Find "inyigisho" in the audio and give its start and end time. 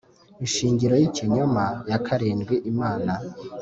0.43-0.93